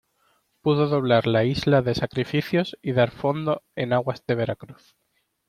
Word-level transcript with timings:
pudo 0.63 0.87
doblar 0.87 1.27
la 1.27 1.43
Isla 1.43 1.83
de 1.83 1.93
Sacrificios 1.93 2.75
y 2.81 2.93
dar 2.93 3.11
fondo 3.11 3.61
en 3.75 3.93
aguas 3.93 4.25
de 4.25 4.33
Veracruz. 4.33 4.95